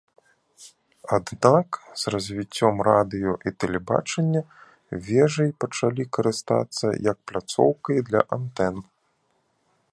Аднак 1.17 1.69
з 2.03 2.13
развіццём 2.13 2.75
радыё 2.89 3.33
і 3.51 3.53
тэлебачання 3.63 4.41
вежай 5.09 5.49
пачалі 5.65 6.03
карыстацца 6.19 6.87
як 7.11 7.17
пляцоўкай 7.33 7.97
для 8.09 8.21
антэн. 8.39 8.75